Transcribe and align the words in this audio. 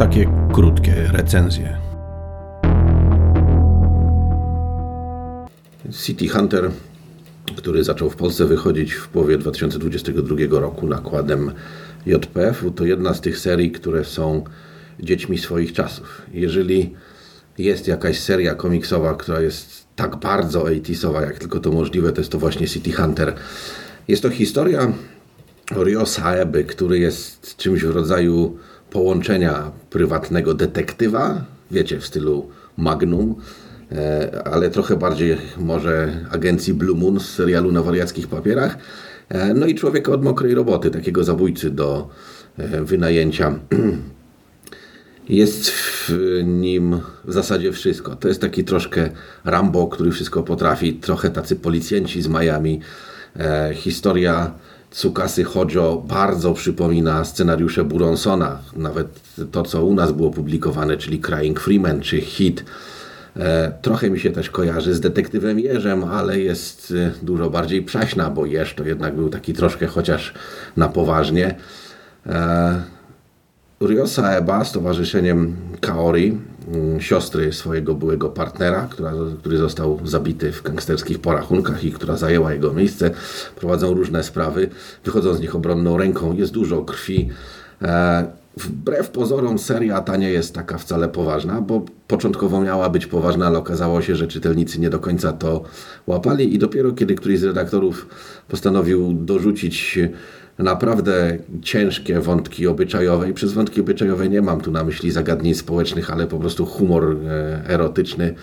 Takie 0.00 0.26
krótkie 0.52 0.94
recenzje. 1.12 1.78
City 5.92 6.28
Hunter, 6.28 6.70
który 7.56 7.84
zaczął 7.84 8.10
w 8.10 8.16
Polsce 8.16 8.46
wychodzić 8.46 8.92
w 8.92 9.08
połowie 9.08 9.38
2022 9.38 10.60
roku 10.60 10.86
nakładem 10.86 11.52
JPF, 12.06 12.64
to 12.76 12.84
jedna 12.84 13.14
z 13.14 13.20
tych 13.20 13.38
serii, 13.38 13.70
które 13.72 14.04
są 14.04 14.44
dziećmi 15.00 15.38
swoich 15.38 15.72
czasów. 15.72 16.22
Jeżeli 16.32 16.94
jest 17.58 17.88
jakaś 17.88 18.20
seria 18.20 18.54
komiksowa, 18.54 19.14
która 19.14 19.40
jest 19.40 19.86
tak 19.96 20.16
bardzo 20.16 20.62
80 20.62 21.14
jak 21.14 21.38
tylko 21.38 21.60
to 21.60 21.72
możliwe, 21.72 22.12
to 22.12 22.20
jest 22.20 22.32
to 22.32 22.38
właśnie 22.38 22.68
City 22.68 22.92
Hunter. 22.92 23.34
Jest 24.08 24.22
to 24.22 24.30
historia 24.30 24.92
Rio 25.84 26.06
Saeby, 26.06 26.64
który 26.64 26.98
jest 26.98 27.56
czymś 27.56 27.84
w 27.84 27.90
rodzaju 27.90 28.58
połączenia 28.90 29.70
prywatnego 29.90 30.54
detektywa, 30.54 31.44
wiecie, 31.70 32.00
w 32.00 32.06
stylu 32.06 32.48
Magnum, 32.76 33.34
e, 33.92 34.42
ale 34.44 34.70
trochę 34.70 34.96
bardziej 34.96 35.36
może 35.58 36.26
agencji 36.30 36.74
Blue 36.74 36.98
Moon 36.98 37.20
z 37.20 37.28
serialu 37.28 37.72
na 37.72 37.82
wariackich 37.82 38.28
papierach. 38.28 38.78
E, 39.28 39.54
no 39.54 39.66
i 39.66 39.74
człowieka 39.74 40.12
od 40.12 40.24
mokrej 40.24 40.54
roboty, 40.54 40.90
takiego 40.90 41.24
zabójcy 41.24 41.70
do 41.70 42.08
e, 42.58 42.84
wynajęcia. 42.84 43.54
Jest 45.28 45.70
w 45.70 46.12
nim 46.44 47.00
w 47.24 47.32
zasadzie 47.32 47.72
wszystko. 47.72 48.16
To 48.16 48.28
jest 48.28 48.40
taki 48.40 48.64
troszkę 48.64 49.10
Rambo, 49.44 49.86
który 49.86 50.10
wszystko 50.10 50.42
potrafi, 50.42 50.94
trochę 50.94 51.30
tacy 51.30 51.56
policjanci 51.56 52.22
z 52.22 52.28
Miami. 52.28 52.80
historia 53.74 54.54
Tsukasy 54.90 55.44
Hojo 55.44 56.02
bardzo 56.08 56.54
przypomina 56.54 57.24
scenariusze 57.24 57.84
Buronsona, 57.84 58.58
nawet 58.76 59.20
to, 59.52 59.62
co 59.62 59.84
u 59.84 59.94
nas 59.94 60.12
było 60.12 60.30
publikowane, 60.30 60.96
czyli 60.96 61.20
Crying 61.20 61.60
Freeman 61.60 62.00
czy 62.00 62.20
Hit. 62.20 62.64
E, 63.36 63.72
trochę 63.82 64.10
mi 64.10 64.20
się 64.20 64.30
też 64.30 64.50
kojarzy 64.50 64.94
z 64.94 65.00
detektywem 65.00 65.60
Jerzem, 65.60 66.04
ale 66.04 66.40
jest 66.40 66.94
e, 66.96 67.12
dużo 67.22 67.50
bardziej 67.50 67.82
przaśna, 67.82 68.30
bo 68.30 68.46
Jerz 68.46 68.74
to 68.74 68.84
jednak 68.84 69.14
był 69.14 69.28
taki 69.28 69.52
troszkę 69.52 69.86
chociaż 69.86 70.34
na 70.76 70.88
poważnie. 70.88 71.54
E, 72.26 72.82
Ryosa 73.80 74.30
Eba 74.30 74.64
z 74.64 74.72
towarzyszeniem 74.72 75.56
Kaori, 75.80 76.38
siostry 76.98 77.52
swojego 77.52 77.94
byłego 77.94 78.28
partnera, 78.28 78.88
która, 78.90 79.12
który 79.38 79.58
został 79.58 80.00
zabity 80.04 80.52
w 80.52 80.62
gangsterskich 80.62 81.18
porachunkach 81.18 81.84
i 81.84 81.92
która 81.92 82.16
zajęła 82.16 82.52
jego 82.52 82.72
miejsce, 82.72 83.10
prowadzą 83.56 83.94
różne 83.94 84.22
sprawy, 84.22 84.70
wychodzą 85.04 85.34
z 85.34 85.40
nich 85.40 85.54
obronną 85.54 85.98
ręką, 85.98 86.36
jest 86.36 86.52
dużo 86.52 86.82
krwi. 86.82 87.30
E, 87.82 88.39
wbrew 88.60 89.10
pozorom 89.10 89.58
seria 89.58 90.00
ta 90.00 90.16
nie 90.16 90.30
jest 90.30 90.54
taka 90.54 90.78
wcale 90.78 91.08
poważna, 91.08 91.60
bo 91.60 91.84
początkowo 92.08 92.60
miała 92.60 92.90
być 92.90 93.06
poważna, 93.06 93.46
ale 93.46 93.58
okazało 93.58 94.02
się, 94.02 94.16
że 94.16 94.26
czytelnicy 94.26 94.80
nie 94.80 94.90
do 94.90 94.98
końca 94.98 95.32
to 95.32 95.62
łapali 96.06 96.54
i 96.54 96.58
dopiero 96.58 96.92
kiedy 96.92 97.14
któryś 97.14 97.38
z 97.38 97.44
redaktorów 97.44 98.06
postanowił 98.48 99.12
dorzucić 99.12 99.98
naprawdę 100.58 101.38
ciężkie 101.62 102.20
wątki 102.20 102.66
obyczajowe 102.66 103.30
i 103.30 103.34
przez 103.34 103.52
wątki 103.52 103.80
obyczajowe 103.80 104.28
nie 104.28 104.42
mam 104.42 104.60
tu 104.60 104.70
na 104.70 104.84
myśli 104.84 105.10
zagadnień 105.10 105.54
społecznych, 105.54 106.10
ale 106.10 106.26
po 106.26 106.38
prostu 106.38 106.66
humor 106.66 107.16
e, 107.26 107.68
erotyczny, 107.68 108.34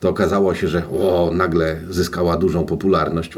to 0.00 0.08
okazało 0.08 0.54
się, 0.54 0.68
że 0.68 0.88
o, 0.88 1.30
nagle 1.34 1.76
zyskała 1.90 2.36
dużą 2.36 2.66
popularność. 2.66 3.32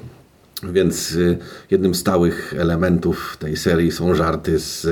Więc 0.62 1.16
e, 1.16 1.36
jednym 1.70 1.94
z 1.94 1.98
stałych 1.98 2.54
elementów 2.58 3.36
tej 3.40 3.56
serii 3.56 3.92
są 3.92 4.14
żarty 4.14 4.58
z 4.58 4.86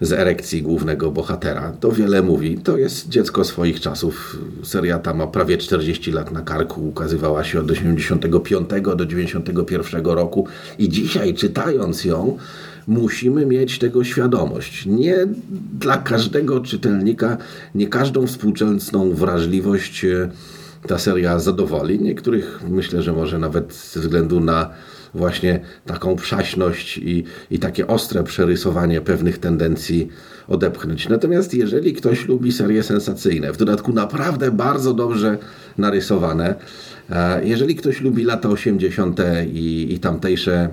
z 0.00 0.12
erekcji 0.12 0.62
głównego 0.62 1.10
bohatera. 1.10 1.72
To 1.80 1.92
wiele 1.92 2.22
mówi. 2.22 2.58
To 2.58 2.78
jest 2.78 3.08
dziecko 3.08 3.44
swoich 3.44 3.80
czasów. 3.80 4.38
Seria 4.62 4.98
ta 4.98 5.14
ma 5.14 5.26
prawie 5.26 5.58
40 5.58 6.12
lat 6.12 6.32
na 6.32 6.42
karku. 6.42 6.88
Ukazywała 6.88 7.44
się 7.44 7.60
od 7.60 7.70
85 7.70 8.68
do 8.96 9.06
91 9.06 10.04
roku 10.04 10.46
i 10.78 10.88
dzisiaj 10.88 11.34
czytając 11.34 12.04
ją 12.04 12.38
musimy 12.86 13.46
mieć 13.46 13.78
tego 13.78 14.04
świadomość. 14.04 14.86
Nie 14.86 15.16
dla 15.78 15.96
każdego 15.98 16.60
czytelnika, 16.60 17.36
nie 17.74 17.88
każdą 17.88 18.26
współczesną 18.26 19.14
wrażliwość 19.14 20.04
e, 20.04 20.30
ta 20.86 20.98
seria 20.98 21.38
zadowoli. 21.38 22.00
Niektórych 22.00 22.60
myślę, 22.68 23.02
że 23.02 23.12
może 23.12 23.38
nawet 23.38 23.74
ze 23.74 24.00
względu 24.00 24.40
na 24.40 24.70
właśnie 25.14 25.60
taką 25.86 26.16
przaśność 26.16 26.98
i, 26.98 27.24
i 27.50 27.58
takie 27.58 27.86
ostre 27.86 28.22
przerysowanie 28.22 29.00
pewnych 29.00 29.38
tendencji 29.38 30.08
odepchnąć. 30.48 31.08
Natomiast 31.08 31.54
jeżeli 31.54 31.92
ktoś 31.92 32.28
lubi 32.28 32.52
serie 32.52 32.82
sensacyjne, 32.82 33.52
w 33.52 33.56
dodatku 33.56 33.92
naprawdę 33.92 34.50
bardzo 34.50 34.94
dobrze 34.94 35.38
narysowane, 35.78 36.54
e, 37.10 37.44
jeżeli 37.44 37.74
ktoś 37.76 38.00
lubi 38.00 38.24
lata 38.24 38.48
80. 38.48 39.20
i, 39.52 39.94
i 39.94 39.98
tamtejsze 39.98 40.68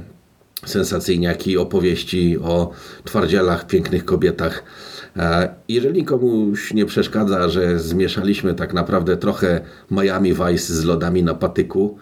sensacyjniaki, 0.66 1.58
opowieści 1.58 2.38
o 2.40 2.72
twardzielach, 3.04 3.68
pięknych 3.68 4.06
kobietach. 4.06 4.64
Jeżeli 5.68 6.04
komuś 6.04 6.74
nie 6.74 6.86
przeszkadza, 6.86 7.50
że 7.50 7.80
zmieszaliśmy 7.80 8.54
tak 8.54 8.74
naprawdę 8.74 9.18
trochę 9.18 9.62
Miami 9.92 10.34
Vice 10.34 10.74
z 10.74 10.84
lodami 10.84 11.24
na 11.24 11.34
patyku, 11.34 11.98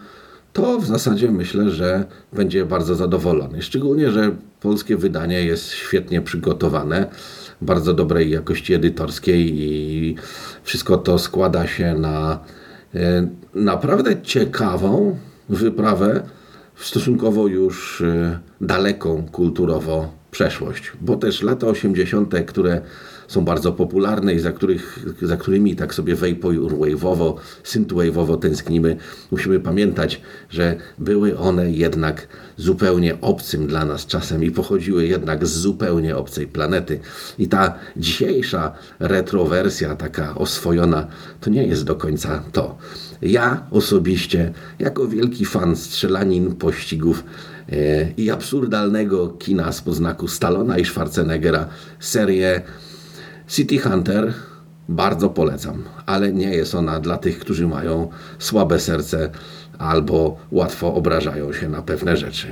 to 0.52 0.78
w 0.78 0.86
zasadzie 0.86 1.30
myślę, 1.30 1.70
że 1.70 2.04
będzie 2.32 2.66
bardzo 2.66 2.94
zadowolony. 2.94 3.62
Szczególnie, 3.62 4.10
że 4.10 4.36
polskie 4.60 4.96
wydanie 4.96 5.44
jest 5.44 5.70
świetnie 5.70 6.20
przygotowane, 6.20 7.06
bardzo 7.60 7.94
dobrej 7.94 8.30
jakości 8.30 8.74
edytorskiej 8.74 9.60
i 9.60 10.16
wszystko 10.62 10.96
to 10.96 11.18
składa 11.18 11.66
się 11.66 11.94
na 11.94 12.38
e, 12.94 13.28
naprawdę 13.54 14.22
ciekawą 14.22 15.16
wyprawę 15.48 16.22
stosunkowo 16.76 17.46
już 17.46 18.00
e, 18.00 18.38
daleką 18.60 19.26
kulturowo 19.32 20.12
przeszłość, 20.36 20.92
bo 21.00 21.16
też 21.16 21.42
lata 21.42 21.66
80., 21.66 22.34
które 22.46 22.80
są 23.28 23.44
bardzo 23.44 23.72
popularne 23.72 24.34
i 24.34 24.38
za, 24.38 24.52
których, 24.52 25.04
za 25.22 25.36
którymi 25.36 25.76
tak 25.76 25.94
sobie 25.94 26.16
vaporwave'owo, 26.16 27.34
synthwave'owo 27.64 28.38
tęsknimy, 28.38 28.96
musimy 29.30 29.60
pamiętać, 29.60 30.20
że 30.50 30.76
były 30.98 31.38
one 31.38 31.70
jednak 31.70 32.28
zupełnie 32.56 33.20
obcym 33.20 33.66
dla 33.66 33.84
nas 33.84 34.06
czasem 34.06 34.44
i 34.44 34.50
pochodziły 34.50 35.06
jednak 35.06 35.46
z 35.46 35.50
zupełnie 35.50 36.16
obcej 36.16 36.46
planety. 36.46 37.00
I 37.38 37.48
ta 37.48 37.74
dzisiejsza 37.96 38.72
retrowersja, 38.98 39.96
taka 39.96 40.34
oswojona, 40.34 41.06
to 41.40 41.50
nie 41.50 41.66
jest 41.66 41.84
do 41.84 41.96
końca 41.96 42.42
to. 42.52 42.78
Ja 43.22 43.66
osobiście, 43.70 44.52
jako 44.78 45.08
wielki 45.08 45.44
fan 45.44 45.76
strzelanin, 45.76 46.54
pościgów, 46.54 47.24
e, 47.72 48.10
i 48.16 48.30
absurdalnego 48.30 49.28
kina 49.28 49.72
z 49.72 49.80
poznaku 49.80 50.28
Stallona 50.28 50.78
i 50.78 50.84
Schwarzeneggera 50.84 51.68
serię 52.00 52.62
City 53.48 53.78
Hunter 53.78 54.34
bardzo 54.88 55.30
polecam, 55.30 55.82
ale 56.06 56.32
nie 56.32 56.50
jest 56.50 56.74
ona 56.74 57.00
dla 57.00 57.18
tych, 57.18 57.38
którzy 57.38 57.66
mają 57.66 58.08
słabe 58.38 58.80
serce 58.80 59.30
albo 59.78 60.36
łatwo 60.50 60.94
obrażają 60.94 61.52
się 61.52 61.68
na 61.68 61.82
pewne 61.82 62.16
rzeczy. 62.16 62.46